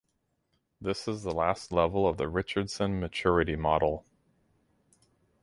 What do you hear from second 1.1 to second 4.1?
the last level of the Richardson Maturity Model.